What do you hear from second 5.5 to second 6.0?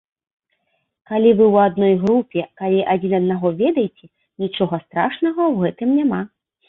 гэтым